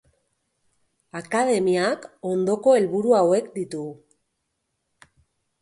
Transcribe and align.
Akademiak 1.19 2.07
ondoko 2.31 2.75
helburu 2.79 3.15
hauek 3.19 3.55
ditu. 3.59 3.87